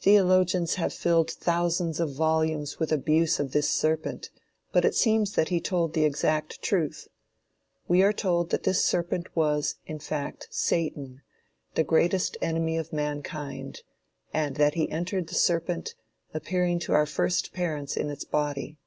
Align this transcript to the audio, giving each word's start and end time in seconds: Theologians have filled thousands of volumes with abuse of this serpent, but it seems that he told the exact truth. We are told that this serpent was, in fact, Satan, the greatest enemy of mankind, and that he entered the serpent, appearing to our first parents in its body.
Theologians 0.00 0.76
have 0.76 0.94
filled 0.94 1.28
thousands 1.28 1.98
of 1.98 2.14
volumes 2.14 2.78
with 2.78 2.92
abuse 2.92 3.40
of 3.40 3.50
this 3.50 3.68
serpent, 3.68 4.30
but 4.70 4.84
it 4.84 4.94
seems 4.94 5.32
that 5.32 5.48
he 5.48 5.60
told 5.60 5.92
the 5.92 6.04
exact 6.04 6.62
truth. 6.62 7.08
We 7.88 8.00
are 8.04 8.12
told 8.12 8.50
that 8.50 8.62
this 8.62 8.84
serpent 8.84 9.34
was, 9.34 9.74
in 9.84 9.98
fact, 9.98 10.46
Satan, 10.52 11.22
the 11.74 11.82
greatest 11.82 12.36
enemy 12.40 12.78
of 12.78 12.92
mankind, 12.92 13.82
and 14.32 14.54
that 14.54 14.74
he 14.74 14.88
entered 14.88 15.26
the 15.26 15.34
serpent, 15.34 15.96
appearing 16.32 16.78
to 16.78 16.92
our 16.92 17.04
first 17.04 17.52
parents 17.52 17.96
in 17.96 18.08
its 18.08 18.22
body. 18.22 18.78